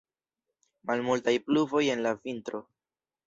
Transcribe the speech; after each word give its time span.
Malmultaj 0.91 1.35
pluvoj 1.49 1.83
en 1.97 2.01
la 2.07 2.15
vintro. 2.23 2.63